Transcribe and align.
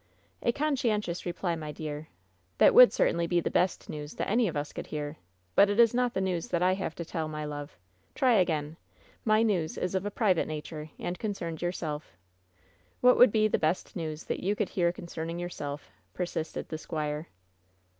"A 0.41 0.51
conscientious 0.51 1.27
reply, 1.27 1.55
my 1.55 1.71
dear. 1.71 2.07
That 2.57 2.73
would 2.73 2.91
cer 2.91 3.05
tainly 3.05 3.29
be 3.29 3.39
the 3.39 3.51
best 3.51 3.87
news 3.87 4.15
that 4.15 4.27
any 4.27 4.47
of 4.47 4.57
us 4.57 4.73
could 4.73 4.87
hear. 4.87 5.15
But 5.53 5.69
it 5.69 5.79
is 5.79 5.93
not 5.93 6.15
the 6.15 6.21
news 6.21 6.47
that 6.47 6.63
I 6.63 6.73
have 6.73 6.95
to 6.95 7.05
tell, 7.05 7.27
my 7.27 7.45
love. 7.45 7.77
Try 8.15 8.33
again. 8.33 8.77
My 9.25 9.43
news 9.43 9.77
is 9.77 9.93
of 9.93 10.03
a 10.03 10.09
private 10.09 10.47
nature, 10.47 10.89
and 10.97 11.19
concerns 11.19 11.61
yourself. 11.61 12.17
What 13.01 13.15
would 13.19 13.31
be 13.31 13.47
the 13.47 13.59
best 13.59 13.95
news 13.95 14.23
that 14.23 14.39
you 14.41 14.55
could 14.55 14.69
hear 14.69 14.91
concerning 14.91 15.37
yourself?" 15.37 15.91
persisted 16.15 16.69
the 16.69 16.79
squire. 16.79 17.27